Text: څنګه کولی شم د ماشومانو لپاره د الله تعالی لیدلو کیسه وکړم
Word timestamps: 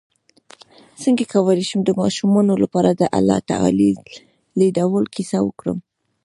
څنګه 1.01 1.23
کولی 1.33 1.65
شم 1.69 1.81
د 1.85 1.91
ماشومانو 2.01 2.53
لپاره 2.63 2.89
د 2.93 3.01
الله 3.17 3.39
تعالی 3.49 3.91
لیدلو 4.59 5.01
کیسه 5.15 5.37
وکړم 5.43 5.77